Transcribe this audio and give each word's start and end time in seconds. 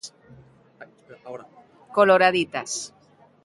Coloraditas. 1.97 2.71